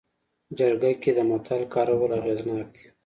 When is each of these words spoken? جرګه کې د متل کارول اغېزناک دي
جرګه 0.57 0.91
کې 1.01 1.11
د 1.17 1.19
متل 1.29 1.61
کارول 1.73 2.11
اغېزناک 2.19 2.67
دي 2.75 2.85